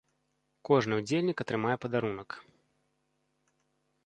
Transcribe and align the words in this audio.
Кожны 0.69 0.93
ўдзельнік 1.01 1.37
атрымае 1.45 1.75
падарунак. 1.83 2.29